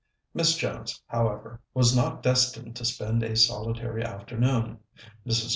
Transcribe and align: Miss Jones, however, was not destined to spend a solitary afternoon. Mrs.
Miss 0.33 0.55
Jones, 0.55 0.99
however, 1.05 1.61
was 1.75 1.95
not 1.95 2.23
destined 2.23 2.75
to 2.77 2.85
spend 2.85 3.21
a 3.21 3.35
solitary 3.35 4.01
afternoon. 4.03 4.79
Mrs. 5.27 5.49